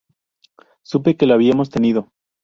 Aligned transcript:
Supe 0.81 1.15
que 1.15 1.27
lo 1.27 1.35
habíamos 1.35 1.69
tenido..."". 1.69 2.11